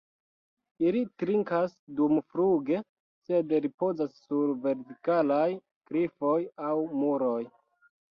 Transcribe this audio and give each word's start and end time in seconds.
Ili 0.83 1.01
trinkas 1.23 1.73
dumfluge, 1.99 2.79
sed 3.27 3.53
ripozas 3.65 4.15
sur 4.21 4.55
vertikalaj 4.63 5.45
klifoj 5.91 6.39
aŭ 6.71 6.73
muroj. 7.03 7.43